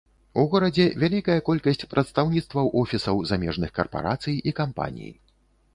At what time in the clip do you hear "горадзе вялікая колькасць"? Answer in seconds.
0.53-1.85